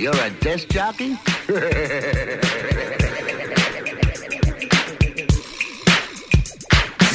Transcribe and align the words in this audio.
You're 0.00 0.14
a 0.14 0.30
disc 0.30 0.68
jockey? 0.70 1.18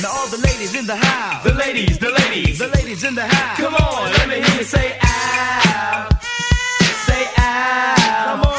Now 0.01 0.11
all 0.11 0.27
the 0.27 0.37
ladies 0.37 0.75
in 0.75 0.85
the 0.85 0.95
house. 0.95 1.43
The 1.43 1.53
ladies, 1.55 1.97
the 1.97 2.11
ladies. 2.11 2.59
The 2.59 2.67
ladies 2.67 3.03
in 3.03 3.15
the 3.15 3.25
house. 3.25 3.57
Come 3.57 3.73
on, 3.73 4.11
let 4.11 4.29
me 4.29 4.35
hear 4.35 4.57
you 4.59 4.63
say 4.63 4.99
ow. 5.01 6.09
Say 7.07 7.27
ow. 7.39 7.95
Come 8.25 8.41
on, 8.41 8.45
come 8.45 8.51
on, 8.51 8.54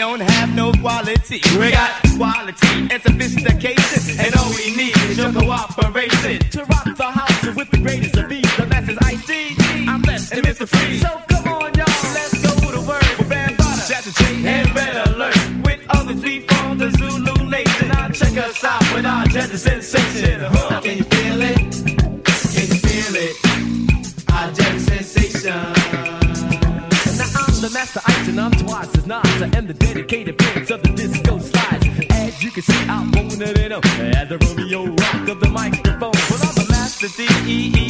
don't 0.00 0.20
have 0.20 0.54
no 0.54 0.72
quality. 0.80 1.42
We 1.58 1.72
got 1.72 1.90
quality 2.16 2.88
and 2.90 3.02
sophistication. 3.02 4.18
And 4.18 4.34
all 4.36 4.48
we 4.56 4.74
need 4.74 4.96
is 4.96 5.18
your 5.18 5.30
cooperation. 5.30 6.38
to 6.54 6.64
rock 6.64 6.84
the 6.96 7.04
house 7.04 7.54
with 7.54 7.70
the 7.70 7.76
greatest 7.82 8.16
of 8.16 8.30
these, 8.30 8.50
the 8.56 8.64
masters 8.64 8.96
ID. 9.04 9.56
I'm 9.86 10.00
less 10.00 10.32
And 10.32 10.42
Mr. 10.46 10.66
Freeze. 10.66 11.02
So 11.02 11.20
come 11.28 11.48
on, 11.48 11.74
y'all, 11.74 12.14
let's 12.16 12.32
go 12.40 12.70
to 12.76 12.80
work. 12.88 13.04
With 13.18 13.28
Bambaataa, 13.28 13.88
Chapter 13.90 14.12
J, 14.12 14.48
And 14.48 14.74
Red 14.74 14.96
Alert. 15.08 15.36
with 15.66 15.80
others 15.90 16.22
we 16.22 16.40
form 16.48 16.78
the 16.78 16.90
Zulu 16.92 17.50
Nation. 17.50 17.88
Now 17.88 18.08
check 18.08 18.38
us 18.38 18.64
out 18.64 18.82
with 18.94 19.04
our 19.04 19.26
jazz 19.26 19.62
sensation. 19.62 20.40
Huh. 20.40 21.09
Nice. 29.10 29.42
I 29.42 29.50
am 29.58 29.66
the 29.66 29.74
dedicated 29.74 30.38
prince 30.38 30.70
of 30.70 30.84
the 30.84 30.90
disco 30.90 31.40
slides. 31.40 31.84
As 32.10 32.44
you 32.44 32.52
can 32.52 32.62
see, 32.62 32.86
I'm 32.88 33.12
owning 33.18 33.42
it 33.42 33.72
up 33.72 33.84
as 33.98 34.28
the 34.28 34.38
Romeo 34.38 34.86
rock 34.86 35.28
of 35.28 35.40
the 35.40 35.48
microphone. 35.48 36.14
Well, 36.30 36.38
I'm 36.46 36.54
the 36.54 36.66
master 36.70 37.08
D-E-E, 37.16 37.89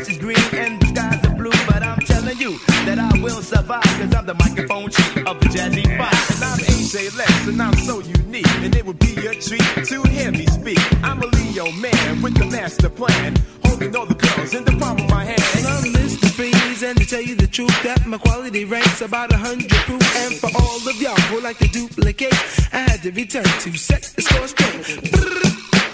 Like 0.00 0.08
the 0.08 0.18
grass 0.18 0.34
is 0.34 0.52
green 0.52 0.60
and 0.60 0.80
the 0.80 0.86
skies 0.86 1.24
are 1.26 1.36
blue. 1.36 1.50
But 1.66 1.82
I'm 1.82 2.00
telling 2.00 2.38
you 2.38 2.58
that 2.86 2.98
I 2.98 3.22
will 3.22 3.42
survive, 3.42 3.82
cause 3.82 4.14
I'm 4.14 4.26
the 4.26 4.34
microphone 4.34 4.90
chief 4.90 5.26
of 5.26 5.40
the 5.40 5.46
Jazzy 5.46 5.84
Five. 5.98 6.30
And 6.34 6.44
I'm 6.44 6.58
AJ 6.58 7.16
Les, 7.18 7.48
and 7.48 7.60
I'm 7.60 7.74
so 7.74 8.00
unique. 8.00 8.48
And 8.64 8.74
it 8.74 8.86
would 8.86 8.98
be 8.98 9.26
a 9.26 9.34
treat 9.34 9.68
to 9.88 10.02
hear 10.08 10.32
me 10.32 10.46
speak. 10.46 10.80
I'm 11.04 11.22
a 11.22 11.26
Leo 11.26 11.70
man 11.72 12.22
with 12.22 12.34
the 12.38 12.46
master 12.46 12.88
plan. 12.88 13.36
Holding 13.64 13.94
all 13.94 14.06
the 14.06 14.14
girls 14.14 14.54
in 14.54 14.64
the 14.64 14.72
palm 14.72 14.98
of 14.98 15.10
my 15.10 15.24
hand. 15.24 15.42
And 15.58 15.66
I'm 15.66 15.84
Mr. 15.92 16.30
Freeze, 16.30 16.82
and 16.82 16.96
to 16.98 17.06
tell 17.06 17.22
you 17.22 17.34
the 17.34 17.46
truth, 17.46 17.82
that 17.82 18.06
my 18.06 18.16
quality 18.16 18.64
ranks 18.64 19.02
about 19.02 19.32
a 19.32 19.36
hundred 19.36 19.70
proof. 19.84 20.16
And 20.16 20.34
for 20.34 20.50
all 20.56 20.76
of 20.76 20.96
y'all 21.00 21.20
who 21.28 21.40
like 21.40 21.58
to 21.58 21.68
duplicate, 21.68 22.32
I 22.72 22.88
had 22.88 23.02
to 23.02 23.10
return 23.10 23.44
to 23.44 23.76
set 23.76 24.02
the 24.16 24.22
score 24.22 24.48
straight. 24.48 25.14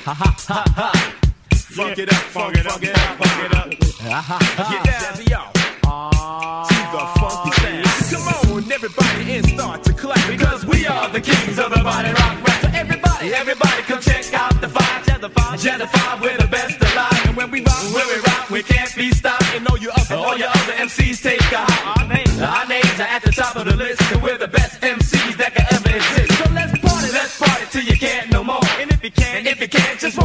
Ha 0.04 0.14
ha 0.14 0.36
ha 0.46 0.64
ha. 0.76 1.25
Funk 1.76 1.98
it 1.98 2.10
up, 2.10 2.16
funk 2.32 2.56
it 2.56 2.64
up, 2.66 2.72
funk 2.72 2.84
it 2.84 2.96
up, 2.96 3.18
funk 3.18 3.44
it 3.44 3.54
up. 3.54 3.68
Get 3.70 4.84
down, 4.86 5.26
y'all. 5.28 5.52
To 6.64 6.74
the 6.88 7.02
funky 7.20 7.50
sound. 7.60 7.84
Come 8.10 8.56
on, 8.56 8.72
everybody, 8.72 9.36
and 9.36 9.46
start 9.46 9.84
to 9.84 9.92
clap. 9.92 10.26
Because 10.26 10.64
we 10.64 10.86
are 10.86 11.10
the 11.10 11.20
kings 11.20 11.58
of 11.58 11.68
the 11.68 11.82
body 11.84 12.08
rock 12.12 12.48
rap. 12.48 12.62
So 12.62 12.68
everybody, 12.72 13.34
everybody 13.34 13.82
come 13.82 14.00
check 14.00 14.32
out 14.32 14.58
the 14.62 14.68
five. 14.70 15.04
The 15.20 15.28
five, 15.30 15.60
the 15.60 15.86
five, 15.86 16.20
we're 16.22 16.38
the 16.38 16.46
best 16.48 16.80
alive. 16.80 17.26
And 17.26 17.36
when 17.36 17.50
we 17.50 17.60
rock, 17.62 17.82
When 17.92 18.06
we 18.08 18.16
rock, 18.24 18.48
we 18.50 18.62
can't 18.62 18.94
be 18.96 19.10
stopped. 19.10 19.44
and 19.54 19.66
all 19.68 19.76
you 19.76 19.90
other, 19.90 20.14
All 20.16 20.36
your 20.38 20.48
other 20.48 20.72
MCs 20.74 21.22
take 21.22 21.40
a 21.52 21.58
hop. 21.58 21.98
Our 21.98 22.08
names. 22.08 22.40
Our 22.40 22.66
names 22.68 23.00
are 23.00 23.10
at 23.16 23.22
the 23.22 23.32
top 23.32 23.56
of 23.56 23.64
the 23.66 23.76
list. 23.76 24.00
And 24.12 24.22
we're 24.22 24.38
the 24.38 24.48
best 24.48 24.80
MCs 24.82 25.36
that 25.38 25.54
can 25.54 25.66
ever 25.72 25.96
exist. 25.96 26.38
So 26.38 26.50
let's 26.52 26.72
party, 26.78 27.12
Let's 27.12 27.38
party 27.38 27.64
till 27.70 27.82
you 27.84 27.98
can't 27.98 28.30
no 28.30 28.44
more. 28.44 28.60
And 28.80 28.90
if 28.92 29.02
you 29.02 29.10
can, 29.10 29.36
And 29.38 29.46
if 29.46 29.60
you 29.60 29.68
can't, 29.68 29.98
just 29.98 30.16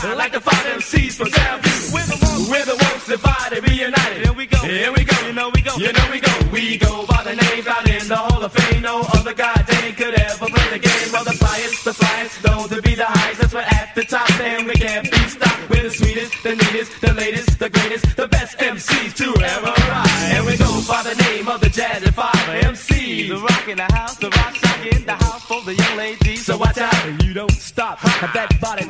fire, 0.00 0.16
Like 0.16 0.32
the 0.32 0.40
five 0.40 0.64
MCs 0.78 1.14
from 1.16 1.28
Soundview. 1.28 1.92
we're 1.94 2.06
the 2.06 2.18
ones. 2.26 2.50
We're 2.50 2.64
the 2.64 2.76
ones 2.76 3.06
divided, 3.06 3.68
reunited. 3.68 4.24
Here 4.24 4.32
we 4.32 4.46
go. 4.46 4.58
Here 4.58 4.92
we 4.92 5.04
go. 5.04 5.16
You 5.26 5.32
know 5.32 5.50
we 5.54 5.60
go. 5.62 5.74
You 5.76 5.92
know 5.92 6.08
we 6.10 6.20
go. 6.20 6.32
We 6.52 6.78
go 6.78 7.06
by 7.06 7.22
the 7.24 7.34
names 7.36 7.66
out 7.66 7.88
in 7.88 8.08
the 8.08 8.16
Hall 8.16 8.42
of 8.42 8.52
Fame. 8.52 8.82
No 8.82 9.00
other 9.14 9.34
goddamn 9.34 9.94
could 9.94 10.14
ever 10.14 10.46
play 10.46 10.68
the 10.70 10.78
game. 10.78 11.08
Well, 11.12 11.24
the 11.24 11.36
flyest, 11.42 11.84
the 11.84 11.92
flyest, 11.92 12.44
known 12.44 12.68
to 12.68 12.82
be 12.82 12.94
the 12.94 13.04
highest. 13.04 13.40
That's 13.40 13.54
what 13.54 13.66
at 13.72 13.94
the 13.94 14.04
top, 14.04 14.30
and 14.40 14.66
we 14.66 14.74
can't 14.74 15.10
be 15.10 15.18
stopped. 15.28 15.70
We're 15.70 15.82
the 15.84 15.90
sweetest, 15.90 16.42
the 16.42 16.54
neatest, 16.56 17.00
the 17.00 17.12
latest, 17.14 17.58
the 17.58 17.70
greatest, 17.70 18.16
the 18.16 18.28
best 18.28 18.58
MCs 18.58 19.14
to 19.16 19.26
ever 19.44 19.72
rise. 19.90 20.32
And 20.34 20.46
we 20.46 20.56
go 20.56 20.70
by 20.88 21.02
the 21.02 21.14
name 21.24 21.48
of 21.48 21.60
the 21.60 21.68
Jazzy 21.68 22.12
Five 22.14 22.46
MCs. 22.64 23.28
The 23.28 23.36
rock 23.38 23.68
in 23.68 23.76
the 23.76 23.90
house, 23.92 24.16
the 24.16 24.30
rock 24.30 24.54
in 24.92 25.04
the 25.04 25.14
house 25.14 25.42
for 25.44 25.60
the 25.62 25.74
young 25.74 25.96
ladies. 25.96 26.46
So 26.46 26.56
watch 26.56 26.78
out. 26.78 26.94
And 27.06 27.22
you 27.24 27.34
don't 27.34 27.50
stop. 27.52 27.98
Have 27.98 28.32
that 28.34 28.60
body 28.60 28.84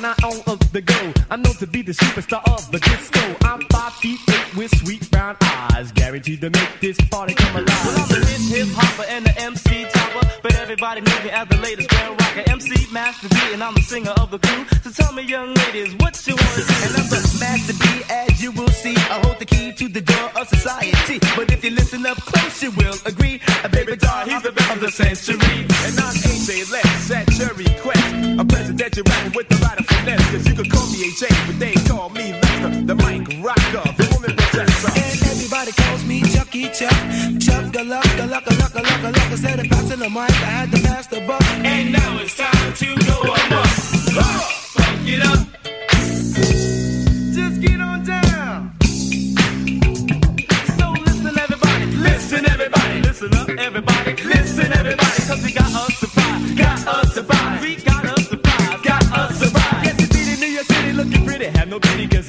and 0.00 0.06
I 0.06 0.14
own 0.24 0.40
of 0.46 0.72
the 0.72 0.80
go. 0.80 1.12
I'm 1.30 1.42
known 1.42 1.54
to 1.54 1.66
be 1.66 1.82
the 1.82 1.92
superstar 1.92 2.42
of 2.48 2.70
the 2.72 2.78
disco. 2.78 3.20
I'm 3.42 3.60
five 3.70 3.92
feet 3.94 4.18
eight 4.30 4.56
with 4.56 4.74
sweet 4.78 5.10
brown 5.10 5.36
eyes, 5.42 5.92
guaranteed 5.92 6.40
to 6.40 6.48
make 6.48 6.80
this 6.80 6.96
party 7.10 7.34
come 7.34 7.56
alive. 7.56 7.84
Well, 7.84 8.00
I'm 8.00 8.08
the 8.08 8.24
hip 8.24 8.40
hip 8.48 8.68
hopper 8.72 9.06
and 9.10 9.26
the 9.26 9.34
MC 9.38 9.84
topper, 9.92 10.26
but 10.42 10.54
everybody 10.54 11.02
knows 11.02 11.22
me 11.22 11.30
as 11.30 11.48
the 11.48 11.58
latest 11.58 11.90
grand 11.90 12.18
rocker, 12.18 12.44
MC 12.48 12.92
Master 12.92 13.28
B, 13.28 13.36
and 13.52 13.62
I'm 13.62 13.74
the 13.74 13.82
singer 13.82 14.12
of 14.12 14.30
the 14.30 14.38
crew. 14.38 14.64
So 14.84 14.90
tell 14.90 15.12
me, 15.12 15.22
young 15.22 15.52
ladies, 15.52 15.94
what 15.96 16.16
you 16.26 16.34
want 16.34 16.54
to? 16.56 16.62
And 16.64 16.92
I'm 16.96 17.08
the 17.12 17.20
Master 17.38 17.76
B, 17.76 18.02
as 18.08 18.42
you 18.42 18.52
will 18.52 18.72
see. 18.72 18.96
I 18.96 19.20
hold 19.20 19.38
the 19.38 19.44
key 19.44 19.72
to 19.72 19.88
the 19.88 20.00
door 20.00 20.30
of 20.34 20.48
society. 20.48 21.18
But 21.36 21.52
if 21.52 21.62
you 21.62 21.72
listen 21.72 22.06
up 22.06 22.16
close, 22.16 22.62
you 22.62 22.70
will 22.70 22.96
agree. 23.04 23.40
A 23.64 23.68
baby 23.68 23.96
doll, 23.96 24.24
he's 24.24 24.42
the 24.42 24.52
best 24.52 24.72
of 24.72 24.80
the 24.80 24.90
century. 24.90 25.60
And 25.84 25.94
I'm 26.00 26.16
AJ 26.24 26.72
Les 26.72 27.10
at 27.10 27.26
Cherry 27.36 27.68
Quest. 27.82 27.99
A 28.40 28.44
presidential 28.46 29.02
rapper 29.06 29.36
with 29.36 29.48
the 29.50 29.56
right 29.56 29.78
of 29.78 29.84
finesse. 29.84 30.30
Cause 30.30 30.48
you 30.48 30.54
could 30.54 30.70
call 30.72 30.86
me 30.86 31.12
AJ, 31.12 31.28
but 31.46 31.58
they 31.58 31.74
call 31.84 32.08
me 32.08 32.32
Lester, 32.32 32.70
the 32.88 32.94
mic 32.94 33.28
rocker, 33.44 33.84
the 34.00 34.08
woman 34.14 34.34
possessor. 34.34 34.88
And 34.96 35.20
everybody 35.28 35.72
calls 35.72 36.06
me 36.06 36.22
Chucky 36.22 36.70
Chuck. 36.70 36.96
Chuck 37.38 37.76
a 37.76 37.84
luck, 37.84 38.08
a 38.18 38.26
luck, 38.26 38.46
a 38.46 38.54
luck, 38.54 38.74
a 38.74 38.80
luck, 38.80 39.02
a 39.04 39.10
luck. 39.12 39.30
Instead 39.30 39.60
of 39.60 39.68
passing 39.68 39.98
the 39.98 40.08
mic, 40.08 40.32
I 40.40 40.64
had 40.64 40.70
to 40.72 40.80
pass 40.80 41.06
the 41.06 41.20
buck. 41.26 41.42
And 41.68 41.92
now 41.92 42.18
it's 42.18 42.34
time 42.34 42.72
to 42.72 42.99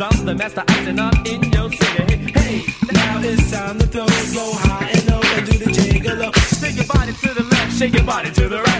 I'm 0.01 0.25
the 0.25 0.33
master 0.33 0.63
and 0.67 0.99
I'm 0.99 1.25
in 1.27 1.43
your 1.51 1.71
city. 1.71 2.17
Hey, 2.33 2.57
hey, 2.57 2.91
now 2.91 3.21
it's 3.21 3.51
time 3.51 3.77
to 3.77 3.85
throw, 3.85 4.05
it, 4.05 4.33
go 4.33 4.51
high 4.53 4.89
and 4.89 5.11
low 5.11 5.21
and 5.21 5.45
do 5.45 5.57
the 5.59 5.71
jiggle. 5.71 6.31
Shake 6.59 6.75
your 6.75 6.87
body 6.87 7.13
to 7.13 7.33
the 7.35 7.43
left, 7.43 7.77
shake 7.77 7.93
your 7.93 8.03
body 8.03 8.31
to 8.31 8.49
the 8.49 8.63
right. 8.63 8.70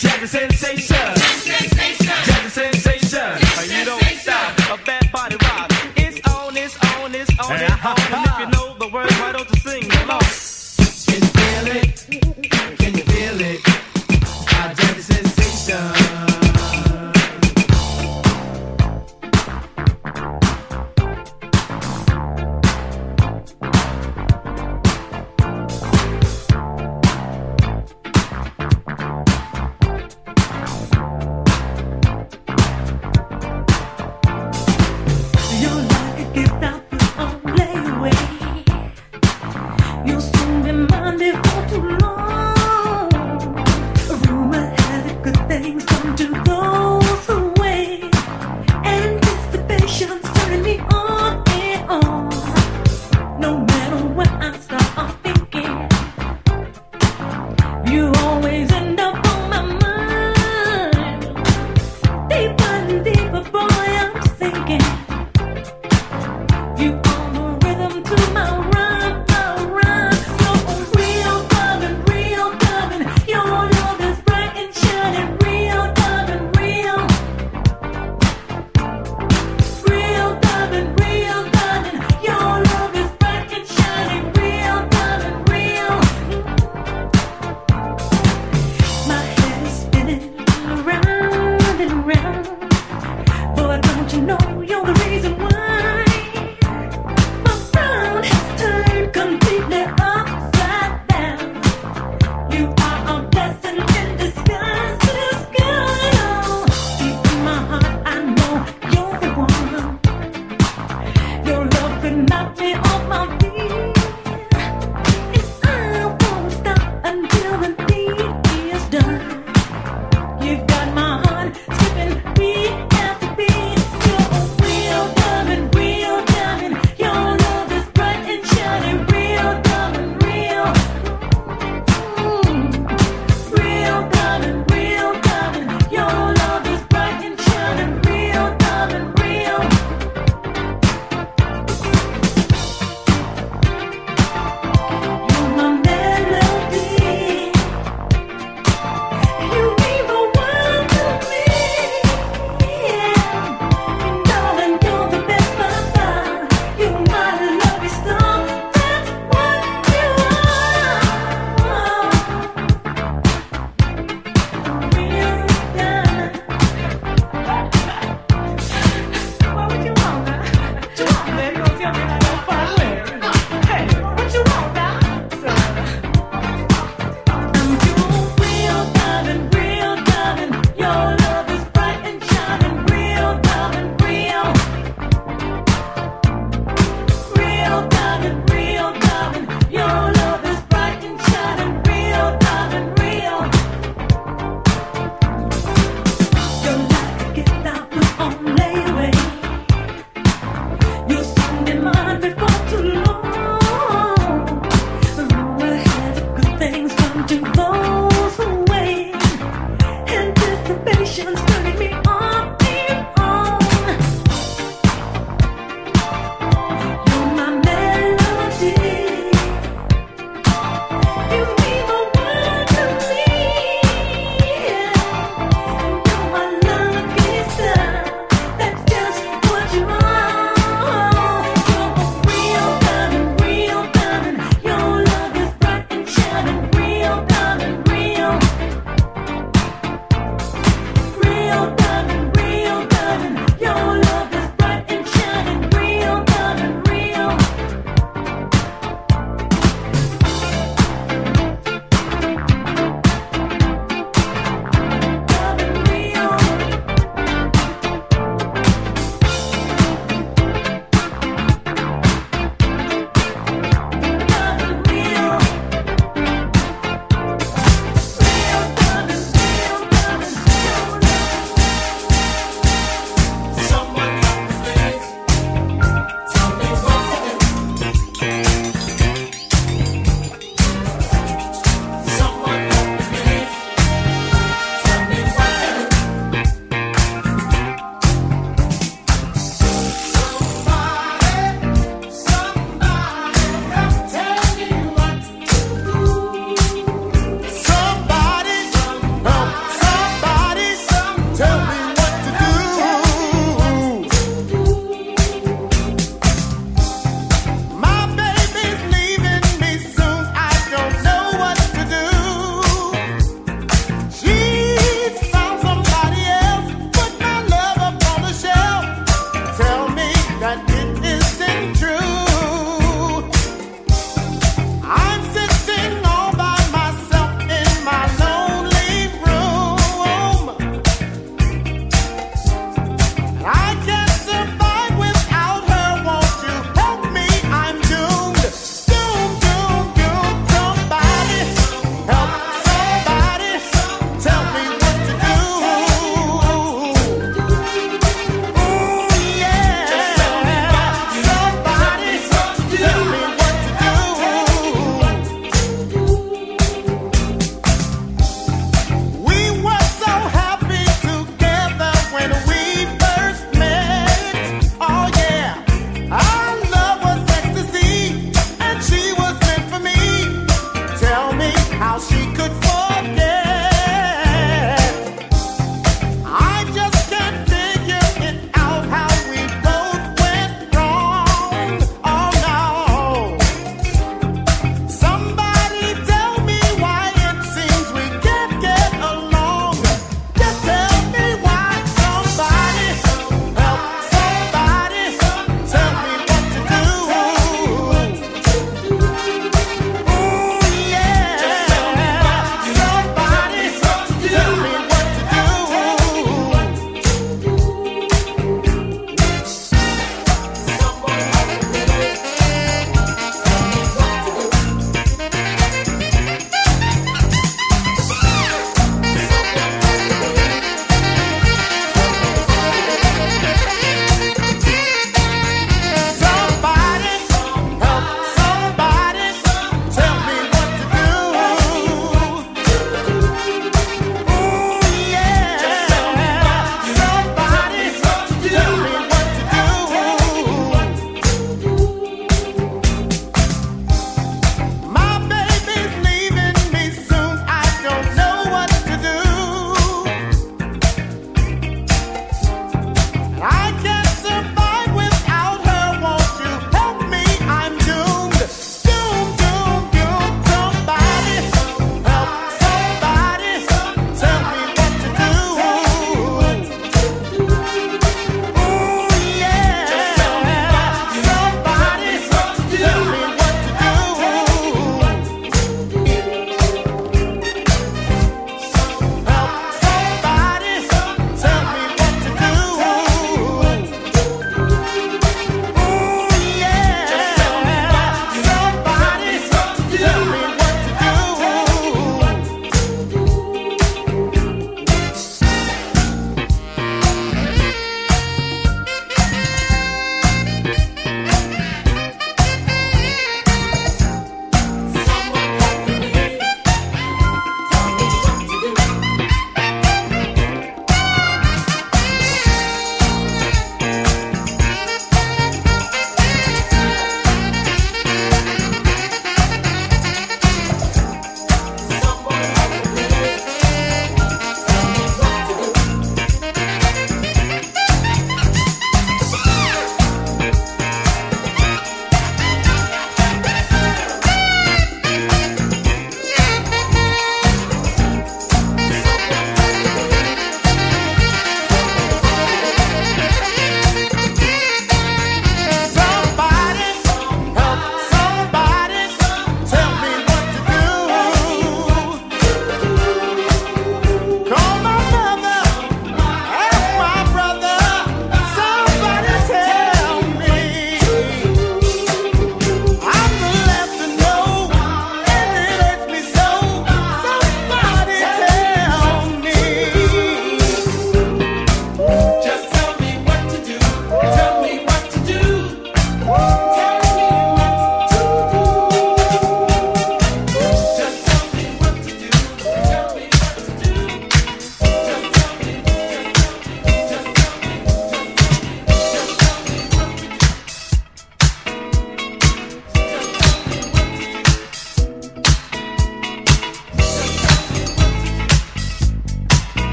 Jazz 0.00 0.30
sensation. 0.30 1.19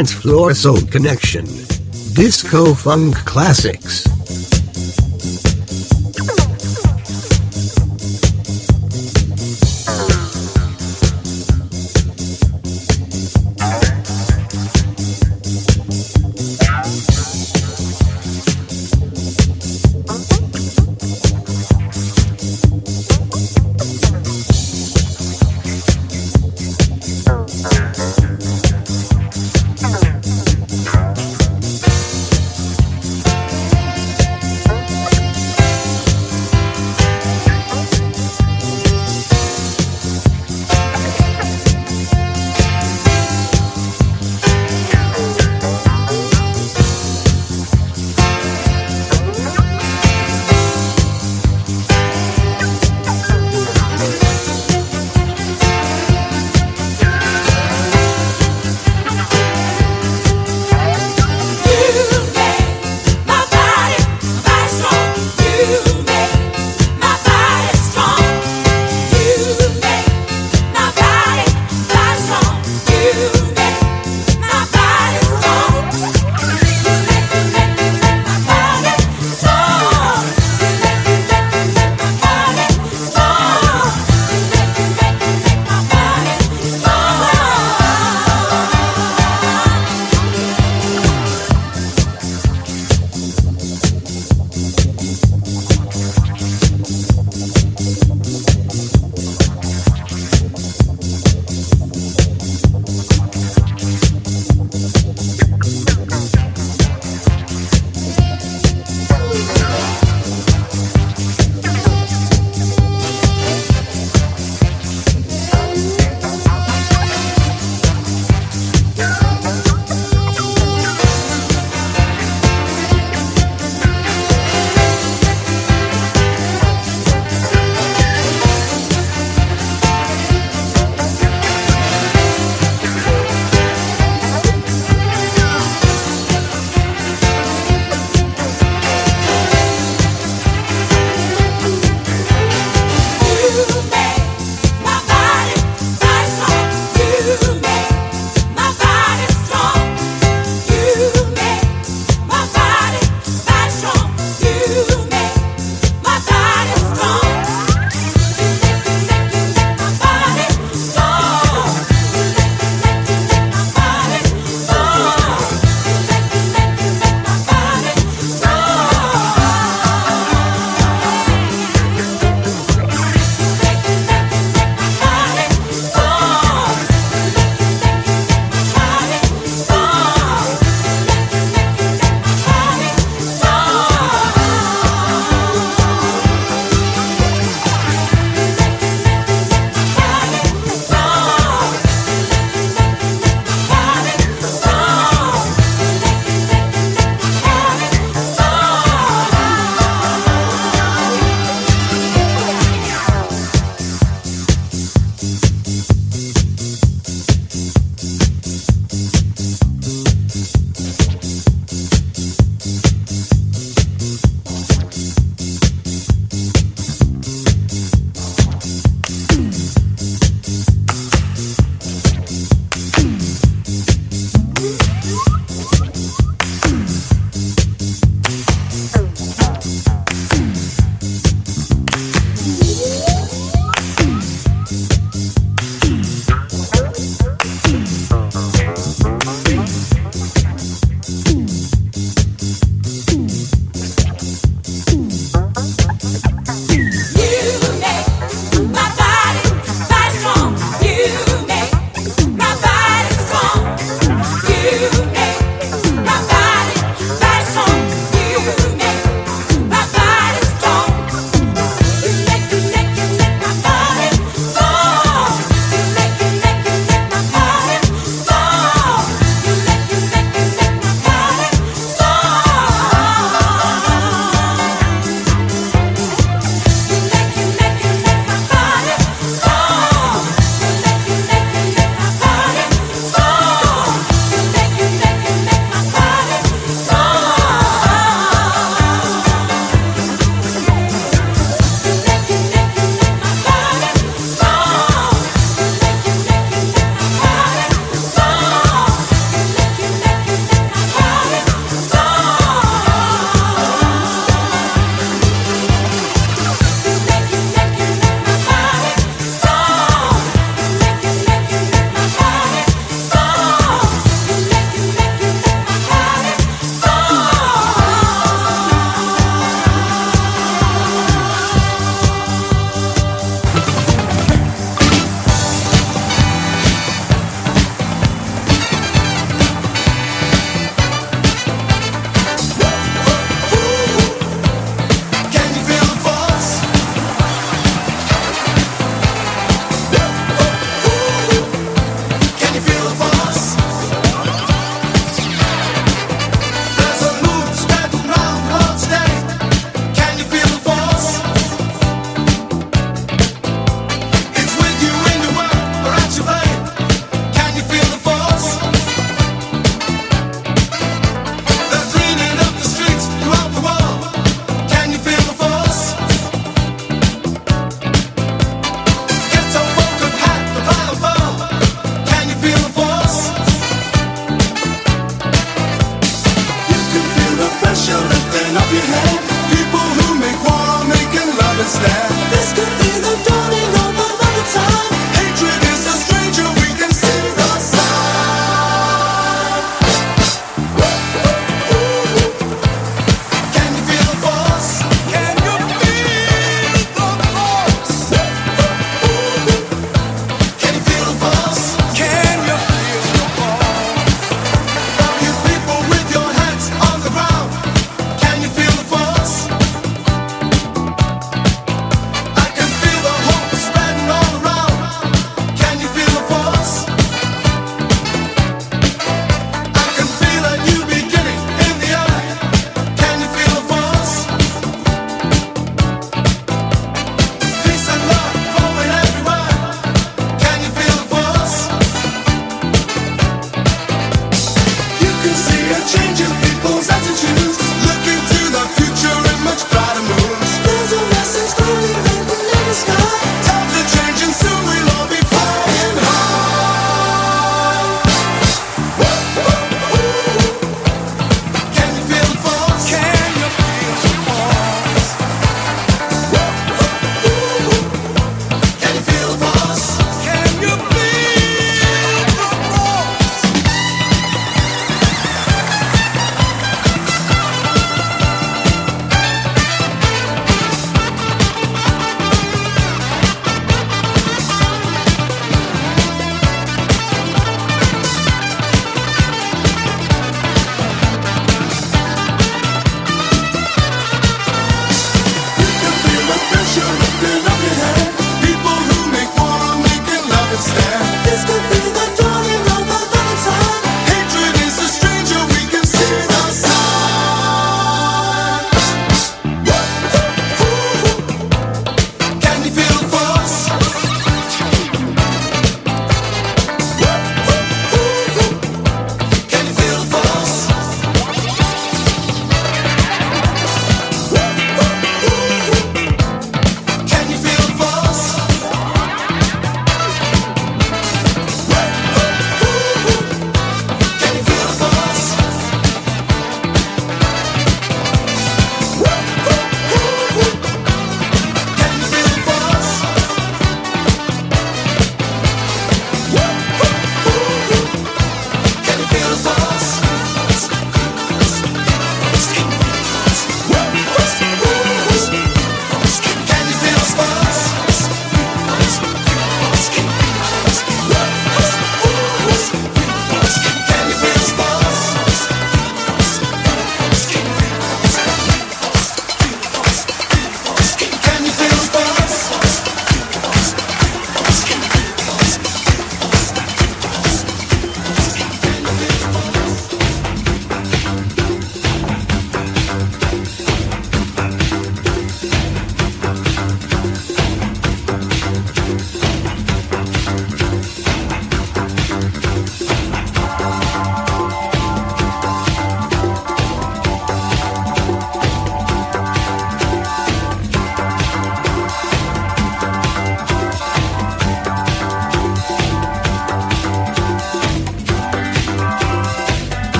Dance 0.00 0.14
Floor 0.14 0.54
Soul 0.54 0.80
Connection. 0.90 1.44
Disco 2.14 2.72
Funk 2.72 3.14
Classics. 3.26 4.09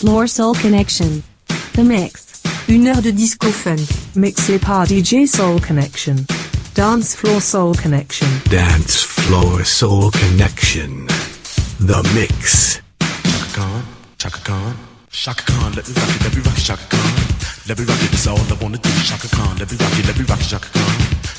Floor 0.00 0.26
Soul 0.26 0.54
Connection. 0.54 1.22
The 1.74 1.82
Mix. 1.82 2.40
Une 2.68 2.88
heure 2.88 3.02
de 3.02 3.10
disco 3.10 3.48
funk, 3.48 3.84
mixé 4.16 4.58
par 4.58 4.86
DJ 4.86 5.26
Soul 5.26 5.60
Connection. 5.60 6.16
Dance 6.74 7.14
Floor 7.14 7.42
Soul 7.42 7.76
Connection. 7.76 8.26
Dance 8.50 9.04
Floor 9.04 9.62
Soul 9.62 10.10
Connection. 10.12 11.06
The 11.80 12.02
Mix. 12.14 12.80
Chaka 12.98 13.52
Khan, 13.52 13.82
Chaka 14.16 14.38
Khan, 14.42 14.74
Chaka 15.10 15.42
Khan, 15.42 15.72
let 15.76 15.86
me 15.86 15.92
rock 15.94 16.08
it, 16.08 16.24
let 16.24 16.34
me 16.34 16.42
rock 16.44 16.56
it, 16.56 16.64
Chaka 16.64 16.86
Khan. 16.88 17.12
Let 17.68 17.78
me 17.78 17.84
rock 17.84 18.02
it, 18.02 18.10
that's 18.10 18.26
all 18.26 18.38
I 18.38 18.56
wanna 18.62 18.78
do. 18.78 18.88
Chaka 19.04 19.28
Khan, 19.28 19.58
let 19.58 19.70
me 19.70 19.76
rock 19.76 19.98
it, 19.98 20.06
let 20.06 20.18
me 20.18 20.24
rock 20.24 20.40
it, 20.40 20.48
Chaka 20.48 20.68
Khan. 20.72 21.09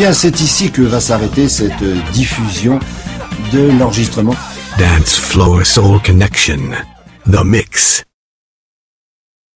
bien, 0.00 0.14
c'est 0.14 0.40
ici 0.40 0.70
que 0.70 0.80
va 0.80 0.98
s'arrêter 0.98 1.46
cette 1.46 1.82
euh, 1.82 1.94
diffusion 2.14 2.78
de 3.52 3.70
l'enregistrement. 3.78 4.34
Dance 4.78 5.16
Floor 5.16 5.66
Soul 5.66 6.00
Connection, 6.00 6.70
The 7.30 7.44
Mix. 7.44 8.02